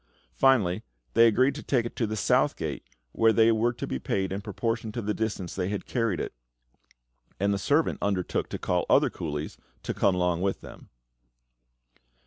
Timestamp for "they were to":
3.31-3.85